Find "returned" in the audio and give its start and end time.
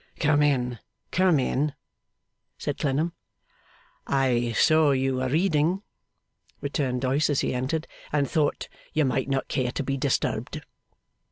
6.59-7.01